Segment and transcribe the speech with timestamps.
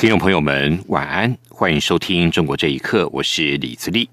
[0.00, 4.08] 听众朋友们，晚安，欢迎收听《中国这一刻》，我是李自立。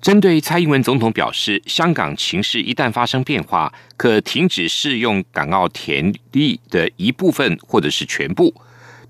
[0.00, 5.94] 针对蔡英文总统表示，香港情势一旦发生变化，可停止适用港澳条
[6.32, 8.54] 例的一部分或者是全部。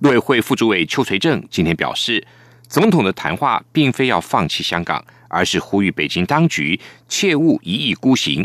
[0.00, 2.26] 陆委会副主委邱垂正今天表示，
[2.66, 8.44] 总统的谈话并非要放弃香港，而是呼吁北京当局切勿一意孤行。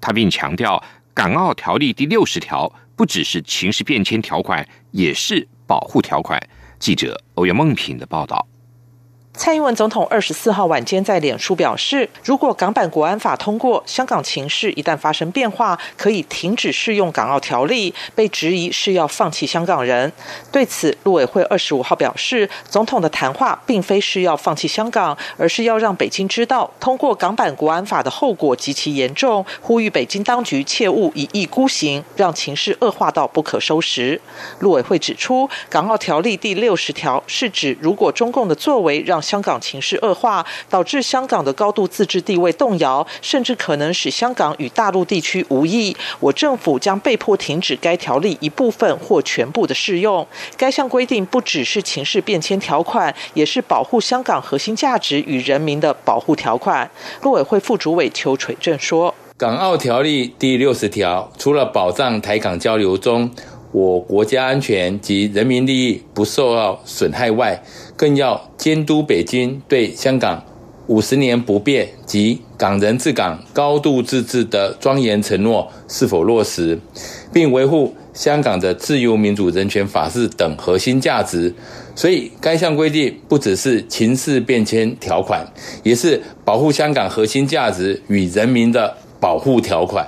[0.00, 0.82] 他并强调，
[1.14, 6.42] 港澳条例第六十条不只是情势变迁条款，也是保护条款。
[6.78, 8.46] 记者欧阳梦平的报道。
[9.38, 17.94] 蔡英文总统二十四号晚间在脸书表示，如果港版国安法通过，香港情势一旦发生变化，可以停止适用港澳条例。
[18.16, 20.12] 被质疑是要放弃香港人。
[20.50, 34.20] 对此，陆委会二十五号表示，总统的谈话并非是要放弃香港，而是要让北京知道，通过港版国安法的后果极其严重，呼吁北京当局切勿一意孤行，让情势恶化到不可收拾。
[34.58, 45.94] 陆委会指出，港澳条例第六十条是指，如果中共的作为让香港情势恶化，导致香港的高度自治地位动摇，甚至可能使香港与大陆地区无异。
[46.20, 50.26] 我政府将被迫停止该条例一部分或全部的适用。
[50.56, 56.90] 该项规定不只是情势变迁条款，也是保护香港核心价值与人民的保护条款。
[57.22, 63.30] 陆委会副主委邱垂正说：“港澳条例第六十条，除了保障台港交流中
[63.72, 67.62] 我国家安全及人民利益不受到损害外，
[67.96, 70.42] 更要监督北京对香港
[70.86, 76.78] 五十年不变及港人治港、高度自治的庄严承诺是否落实，
[77.30, 81.54] 并维护香港的自由、民主、人权、法治等核心价值。
[81.94, 85.44] 所以，该项规定不只是情势变迁条款，
[85.82, 90.06] 也是保护香港核心价值与人民的保护条款。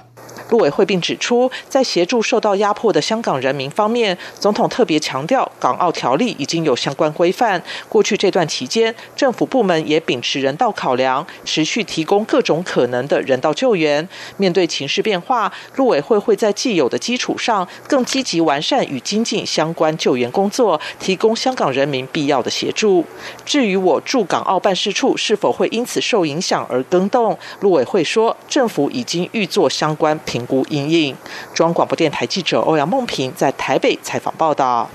[0.51, 7.63] 陆委会并指出，在协助受到压迫的香港人民方面，总统特别强调，港澳条例已经有相关规范。
[7.89, 14.07] 过去这段期间，政府部门也秉持人道考量，持续提供各种可能的人道救援。
[14.37, 23.05] 面对情势变化，陆委会会在既有的基础上，更积极完善与精进相关救援工作，提供香港人民必要的协助。
[23.47, 30.40] 至于我驻港澳办事处是否会因此受影响而更动，陆委会说，政府已经预作相关评。
[30.41, 31.15] 评估阴影。
[31.53, 34.91] 中央广播电台记者欧阳梦平在台北采访报道。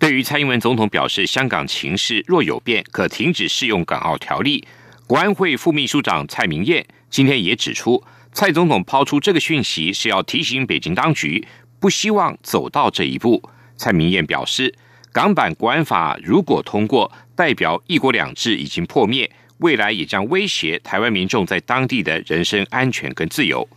[0.00, 4.66] 对于蔡英文总统表示，香港情势若有变，可停止适用港澳条例。
[5.06, 11.46] 国安会副秘书长蔡明燕今天也指出，蔡总统抛出这个讯息是要提醒北京当局，
[11.78, 13.48] 不希望走到这一步。
[13.76, 14.74] 蔡明燕表示，
[15.12, 23.68] 港版国安法如果通过，代表一国两制已经破灭，未来也将威胁台湾民众在当地的人身安全跟自由。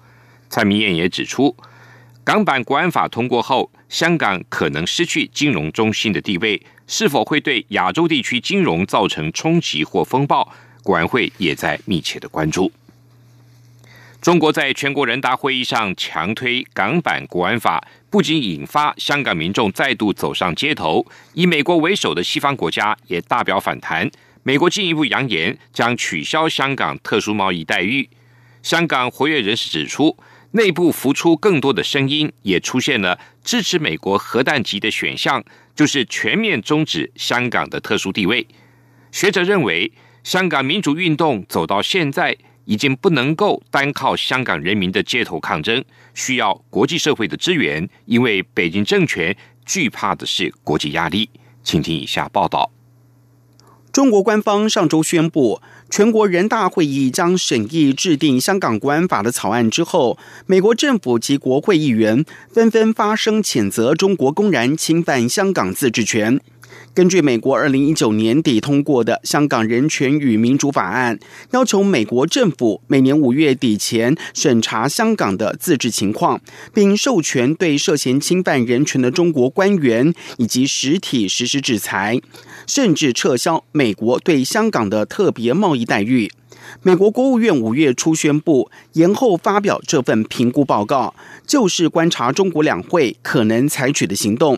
[0.56, 1.54] 蔡明燕也指出，
[2.24, 10.50] 港版国安法通过后，香港可能失去金融中心的地位，是否会对亚洲地区金融造成冲击或风暴？
[10.82, 12.72] 国安会也在密切的关注。
[14.22, 24.10] 中国在全国人大会议上强推港版国安法，不仅引发香港民众再度走上街头，以美国为首的西方国家也大表反弹。
[24.44, 28.08] 美国进一步扬言将取消香港特殊贸易待遇。
[28.64, 30.18] 香港活跃人士指出。
[30.56, 35.44] 内部浮出更多的声音，也出现了支持美国核弹级的选项，
[35.76, 38.48] 就是全面终止香港的特殊地位。
[39.12, 39.92] 学者认为，
[40.24, 45.84] 香港民主运动走到现在，已经不能够单靠香港人民的街头抗争，
[46.14, 51.30] 需要国际社会的支援，因为北京政权惧怕的是国际压力。
[51.64, 52.72] 请听以下报道：
[53.96, 55.62] 中国官方上周宣布。
[55.90, 66.42] 全国人大会议将审议制定香港国安法的草案之后，美国政府及国会议员纷纷发声谴责中国公然侵犯香港自治权。
[66.96, 71.18] 根据美国二零一九年底通过的《香港人权与民主法案》，
[71.52, 76.40] 要求美国政府每年五月底前审查香港的自治情况，
[76.74, 82.22] 并授权对涉嫌侵犯人权的中国官员以及实体实施制裁。
[82.66, 86.32] 甚至撤销美国对香港的特别贸易待遇。
[86.82, 91.14] 美国国务院五月初宣布延后发表这份评估报告，
[91.46, 94.58] 就是观察中国两会可能采取的行动。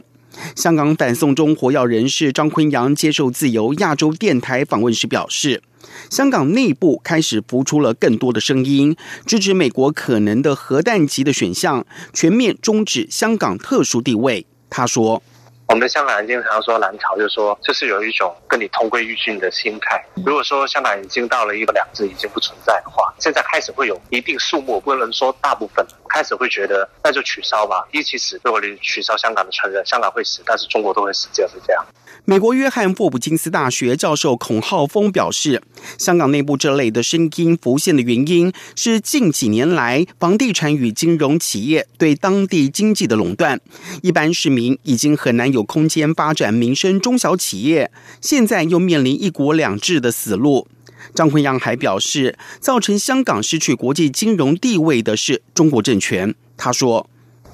[0.55, 5.61] 香港反送中活跃人士张坤阳接受自由亚洲电台访问时表示，
[6.09, 8.95] 香港内部开始浮出了更多的声音，
[9.25, 14.45] 支持美国可能的核弹级的选项，全面终止香港特殊地位。
[14.69, 15.21] 他说。
[15.67, 20.01] 我们香港人经常说蓝潮，就说这是有一种跟你同归于尽的心态。
[20.25, 28.39] 如果说香港已经到了一个两字已经不存在的话，现在开始会有一定数目，不能说大部分，开始会觉得那就取消吧，一起死。
[28.45, 31.85] 如果你取消香港的承认，香港会死，但是中国都会死，就是这样。
[32.23, 35.61] 美国约翰霍普金斯大学教授孔浩峰表示，
[35.97, 43.59] 香港内部这类的声音浮现的原因是近几年来房地产与金融企业对当地经济的垄断，
[44.01, 50.67] 一般市民已经很难有有空间发展民生中小企业，现在又面临一国两制的死路。
[51.15, 56.35] 张坤阳还表示，造成香港失去国际金融地位的是中国政权。
[56.55, 57.09] 他说。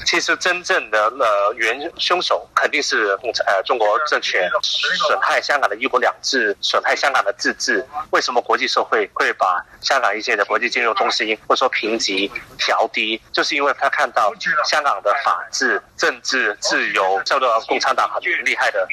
[0.05, 4.50] 其实真正的呃原凶手肯定是共产呃中国政权
[5.07, 7.85] 损害香港的一国两制，损害香港的自治。
[8.11, 13.21] 为什么国际社会会把香港一些的国际金融中心或者说评级调低？
[13.31, 14.33] 就是因为他看到
[14.65, 18.88] 香港的法治、政治自由受到共产党很厉害的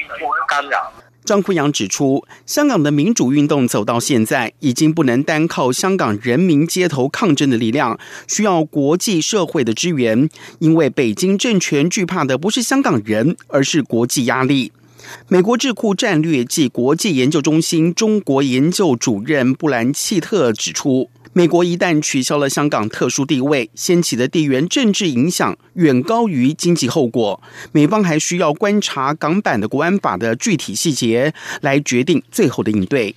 [0.47, 0.91] 干扰。
[1.31, 7.97] 张辉阳指出，香港的民主运动走到现在，已经不能单靠香港人民街头抗争的力量，
[8.27, 10.29] 需要国际社会的支援。
[10.59, 14.73] 因为北京政权惧怕的不是香港人，而是国际压力。
[15.29, 21.09] 美国智库战略暨国际研究中心中国研究主任布兰契特指出。
[21.33, 27.41] 美国一旦取消了香港特殊地位，掀起的地缘政治影响远高于经济后果。
[27.71, 33.15] 美方还需要观察港版的国安法的具体细节，来决定最后的应对。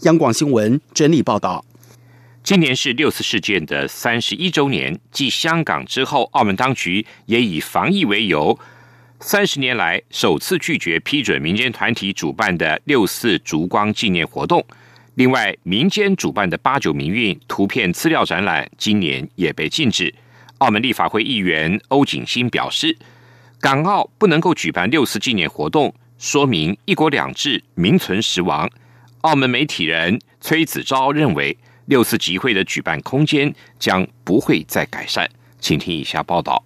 [0.00, 1.64] 央广新闻整理报道：
[2.42, 8.58] 今年是六四事件的三十一周年，继香港之后，澳门当局也以防疫为由，
[9.20, 14.66] 三十年来首次拒绝批准民间团体主办的六四烛光纪念活动。
[15.16, 20.12] 另外，民间主办的八九民运图片资料展览今年也被禁止。
[20.58, 22.96] 澳门立法会议员欧景新表示，
[23.60, 28.68] 港澳不能够举办六四纪念活动，说明一国两制名存实亡。
[29.20, 31.56] 澳门媒体人崔子昭认为，
[31.86, 35.30] 六四集会的举办空间将不会再改善。
[35.60, 36.64] 请听以下报道：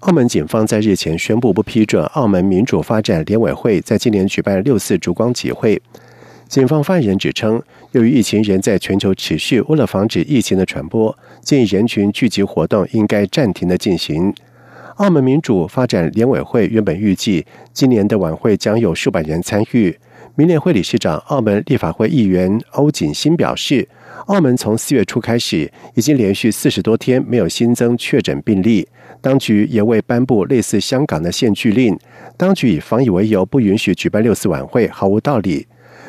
[0.00, 5.80] 澳门警方在日前宣布不批准澳门民主发展联委会在今年举办六四烛光集会。
[6.48, 7.60] 警方发言人指称，
[7.92, 14.32] 由于疫情仍在全球持续，为了防止疫情的传播，建议人群聚集活动应该暂停的进行。
[14.96, 19.96] 澳门民主发展联委会原本预计今年的晚会将有数百人参与。
[20.36, 23.88] 民联会理事长、澳门立法会议员欧锦新表示，
[24.26, 28.86] 澳门从四月初开始，已经连续四十多天没有新增确诊病例，
[29.20, 31.98] 当局也未颁布类似香港的限聚令。
[32.36, 35.66] 当局以防疫为由不允许举办六四晚会，毫无道理。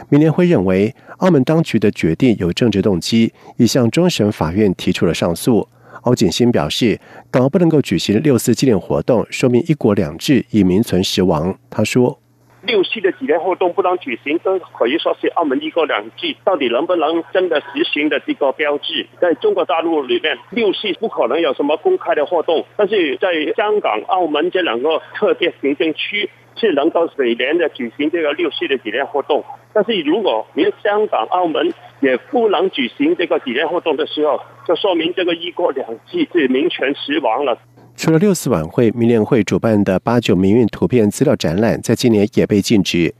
[0.09, 5.67] 民联会认为，澳门当局的决定有政治动机，已向终审法院提出了上诉。
[6.01, 6.99] 欧锦新表示，
[7.31, 11.57] 港澳不能够举行六四纪念活动，说明一国两制已名存实亡。
[11.69, 12.19] 他说
[12.65, 19.07] ：“六四的纪念活动不能举行，都可以说是澳门一国两制到底能不能真的实行的这个标志。
[19.19, 37.57] 在中国大陆里面，六四不可能有什么公开的活动，但是在香港、澳门这两个特别行政区。”是能够每年的举行这个六四的纪念活动，但是如果连香港、澳门也不能举行这个纪念活动的时候，就说明这个一国两制是名存实亡了。
[38.05, 43.11] 除了六四晚会，民联会主办的八九民运图片资料展览，在今年也被禁止。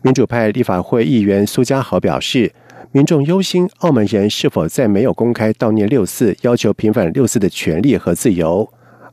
[0.00, 2.52] 民主派立法会议员苏家豪表示，
[2.92, 8.72] 民众忧心澳门人是否在没有公开悼念六四、要求平反六四的权利和自由。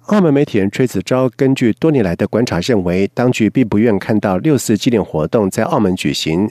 [0.10, 6.48] 澳门媒体人崔子昭根据多年来的观察认为，当局并不愿看到六四纪念活动在澳门举行。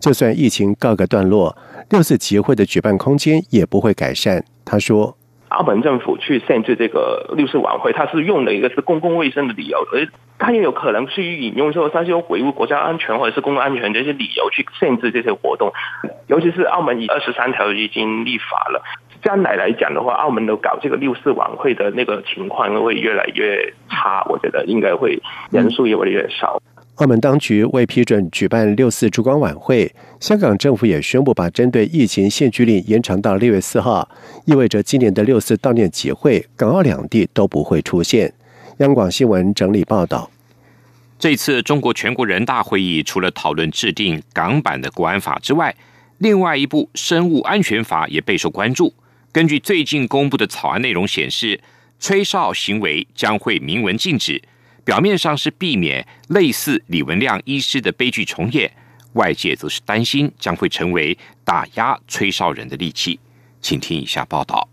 [0.00, 1.54] 就算疫情告个段落，
[1.90, 4.42] 六四集会的举办空间也不会改善。
[4.64, 5.14] 他说
[5.54, 10.08] ：“澳门政府去限制这个六四晚会，他是用的一个是公共卫生的理由，而
[10.38, 15.72] 他也有可能是引用说他是有维护国家安全或者是公共安全这些理由去限制这些活动。
[16.26, 18.82] 尤其是澳门以二十三条已经立法了。”
[19.22, 25.18] 将来来讲的话，澳门的搞这个六四晚会的那个情况会越来越差，我觉得应该会
[25.50, 26.60] 人数也会越少。
[26.96, 34.08] 澳门当局未批准举办六四烛光晚会，香港政府也宣布把针对疫情限聚令延长到六月四号，
[34.44, 38.32] 意味着今年的六四悼念集会，港澳两地都不会出现。
[38.78, 40.30] 央广新闻整理报道。
[41.18, 45.74] 这次中国全国人大会议除了讨论制定港版的国安法之外，
[46.18, 48.94] 另外一部生物安全法也备受关注。
[49.32, 51.58] 根据最近公布的草案内容显示，
[51.98, 54.40] 吹哨行为将会明文禁止，
[54.84, 58.70] 表面上是避免类似李文亮医师的悲剧重演，
[59.14, 63.18] 外界则是担心将会成为打压吹哨人的利器。
[63.62, 64.68] 请听以下报道。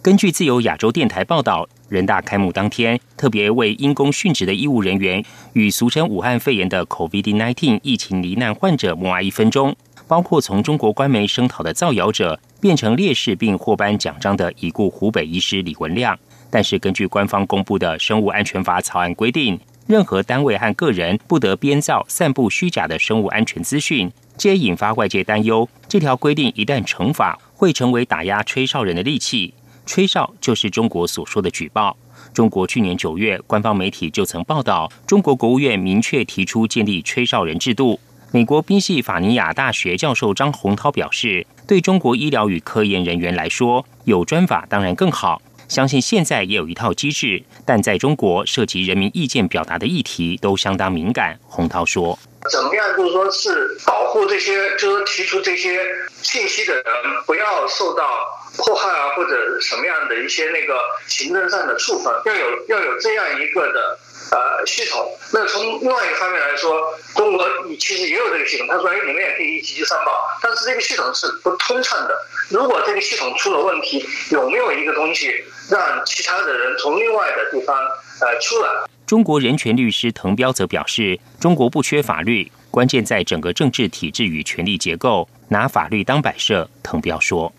[0.00, 9.76] 根据自由亚洲电台报道，人大开幕当天，特别为因公殉职的医务人员与俗称武汉肺炎的 COVID-19 疫情罹难患者默哀一分钟。
[10.08, 16.18] 包括从中国官媒声讨的造谣者变成烈士并获颁奖章的已故湖北医师李文亮。
[16.54, 25.66] 但是，根据官方公布的生物安全法草案规定，任何单位和个人不得编造、散布虚假的生物安全资讯，皆引发外界担忧。
[25.88, 29.54] 这条规定一旦惩罚，会成为打压吹哨人的利器。
[29.86, 31.96] 吹哨就是中国所说的举报。
[32.34, 37.98] 中国去年九月，官方媒体就曾报道，中国国务院明确提出建立吹哨人制度。
[38.30, 45.40] 美国宾夕法尼亚大学教授张洪涛表示，对中国医疗与科研人员来说，有专法当然更好。
[45.72, 51.34] 相信现在也有一套机制，但在中国涉及人民意见表达的议题都相当敏感。
[51.46, 52.18] 洪涛说
[52.50, 55.80] ：“怎么样，就是说是保护这些，就是提出这些
[56.22, 56.84] 信息的人，
[57.26, 63.98] 不要受到。”迫害啊，或者什么样的一些那个行政上的处分，要有要有这样一个的
[64.30, 65.18] 呃系统。
[65.32, 67.48] 那从另外一个方面来说，中国
[67.80, 68.66] 其实也有这个系统。
[68.68, 72.14] 他说：“哎，你们也可以一级上报，但是这个系统是不通畅的。
[72.50, 77.74] 如果这个系统出了问题，有没有一个东西让其他的人从另外的地方
[78.20, 78.68] 呃出来？”
[79.06, 87.52] 中国人权律师滕彪则表示：“中国不缺法律，关键在整个政治体制与权力结构，拿法律当摆设。”滕彪说。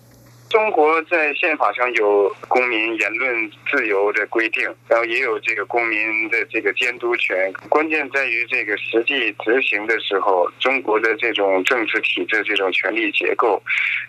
[0.53, 7.51] 中国在宪法上有公民言论自由的规定，然后也有这个公民的这个监督权。
[7.69, 13.59] 关键在于这个实际执行的时候，中国的这种政治体制、这种权力结构，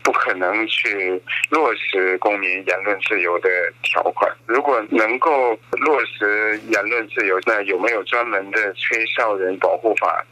[0.03, 3.49] 不可能去落实公民言论自由的
[3.83, 4.31] 条款。
[4.45, 10.23] 如果能够落实言论自由，那有没有专门的吹哨人保护法？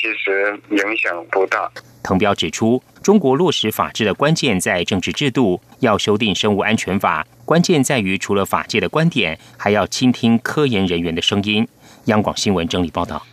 [0.00, 1.70] 其实影响不大。
[2.02, 2.82] 滕彪指出。
[3.00, 11.66] 中国落实法治的关键在政治制度，要修订生物安全法，关键在于除了法界的观点，还要倾听科研人员的声音。
[12.04, 13.24] 央广新闻整理报道：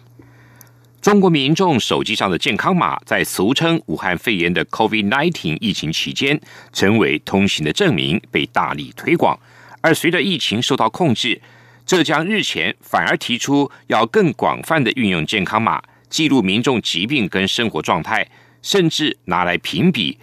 [1.02, 6.40] 中国民众手机上的健康码，在俗称武汉肺炎的 COVID-19 疫情期间，
[6.72, 9.38] 成为通行的证明，被大力推广。
[9.82, 11.42] 而随着疫情受到控制，
[11.86, 15.84] 浙江日前反而提出要更广泛的运用健康码，
[16.16, 18.26] 记录民众疾病跟生活状态。
[18.62, 20.18] 甚至拿来评比，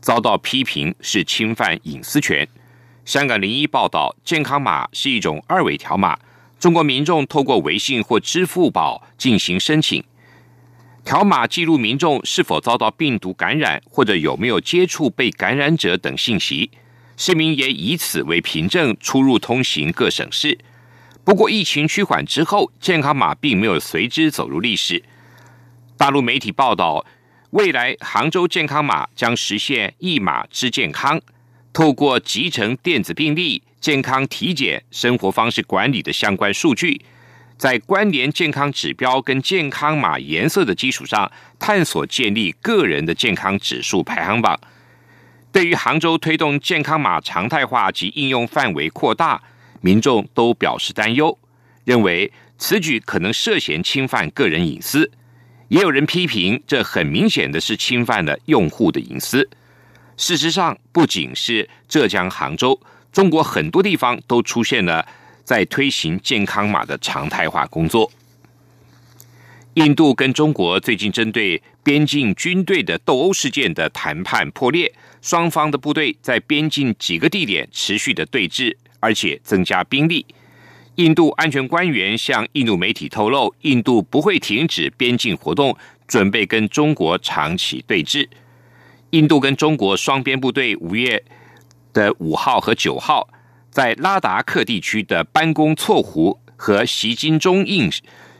[0.00, 2.46] 遭到批评是侵犯隐私权。
[3.04, 6.16] 香港零一报道，健康码是一种二维条码，
[6.60, 10.02] 中国民众透过微信或支付宝进行申请，
[11.04, 16.70] 条码记录民众是否遭到病毒感染或者有没有接触被感染者等信息，
[17.18, 20.56] 市民也以此为凭证出入通行各省市。
[21.24, 25.02] 不过，疫情趋缓之后，健康码并没有随之走入历史。
[26.02, 27.06] 大陆媒体报道。
[27.50, 31.20] 未来杭州健康码将实现一码之健康，
[31.72, 37.00] 透过集成电子病历、健康体检、生活方式管理的相关数据，
[37.56, 41.30] 在关联健康指标跟健康码颜色的基础上，
[41.60, 44.58] 探索建立个人的健康指数排行榜。
[45.52, 49.40] 对于杭州推动健康码常态化及应用范围扩大，
[49.80, 51.38] 民众都表示担忧，
[51.84, 55.08] 认为此举可能涉嫌侵犯个人隐私。
[55.72, 59.48] 也有人批评，这很明显的是侵犯了用户的隐私。
[60.18, 62.78] 事实上，不仅是浙江杭州，
[63.10, 65.08] 中国很多地方都出现了
[65.44, 68.12] 在推行健康码的常态化工作。
[69.72, 80.26] 印度跟中国最近针对边境军队的斗殴事件的谈判破裂，双方的部队在边境几个地点持续的对峙，而且增加兵力。
[80.96, 85.74] 印度安全官员向印度媒体透露，印度不会停止边境活动，
[86.06, 88.28] 准备跟中国长期对峙。
[89.10, 91.24] 印度跟中国双边部队五月
[91.94, 93.26] 的五号和九号，
[93.70, 97.90] 在拉达克地区的班公错湖和袭金中印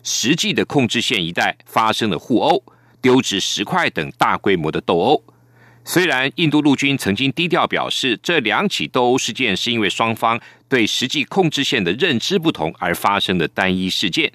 [0.02, 2.62] 实际的控制线一带发生了互殴、
[3.00, 5.24] 丢掷石块等大规模的斗殴。
[5.84, 14.32] 虽然印度陆军曾经低调表示，这两起斗殴事件是因为双方对实际控制线的认知不同而发生的单一事件，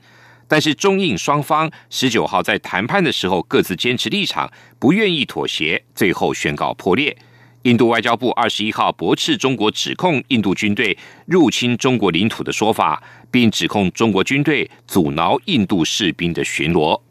[0.47, 7.15] 但是中印双方十九号在谈判的时候各自坚持立场，不愿意妥协，最后宣告破裂。
[7.63, 13.01] 印度外交部二十一号驳斥中国指控印度军队入侵中国领土的说法，
[13.31, 17.01] 并指控中国军队阻挠印度士兵的巡逻。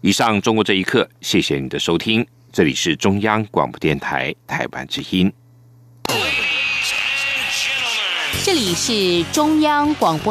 [0.00, 2.26] 以上，中国这一刻，谢谢你的收听。
[2.52, 5.32] 这里是中央广播电台台湾之音。
[8.44, 10.28] 这里是中央广播。